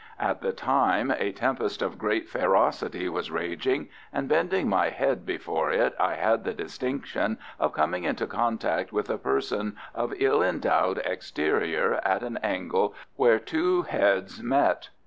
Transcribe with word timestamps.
At 0.19 0.41
the 0.41 0.51
time 0.51 1.11
a 1.15 1.31
tempest 1.31 1.83
of 1.83 1.99
great 1.99 2.27
ferocity 2.27 3.07
was 3.07 3.29
raging, 3.29 3.89
and 4.11 4.27
bending 4.27 4.67
my 4.67 4.89
head 4.89 5.27
before 5.27 5.69
it 5.71 5.93
I 5.99 6.15
had 6.15 6.43
the 6.43 6.55
distinction 6.55 7.37
of 7.59 7.73
coming 7.73 8.03
into 8.03 8.25
contact 8.25 8.91
with 8.91 9.11
a 9.11 9.19
person 9.19 9.75
of 9.93 10.11
ill 10.17 10.41
endowed 10.41 10.97
exterior 11.05 12.01
at 12.03 12.23
an 12.23 12.37
angle 12.37 12.95
where 13.15 13.37
two 13.37 13.85
roads 13.93 14.41
met. 14.41 14.89